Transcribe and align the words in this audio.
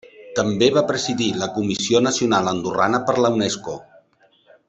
També 0.37 0.69
va 0.77 0.81
presidir 0.91 1.27
la 1.41 1.49
Comissió 1.57 2.01
Nacional 2.07 2.51
Andorrana 2.53 3.03
per 3.11 3.17
la 3.27 3.33
Unesco. 3.39 3.77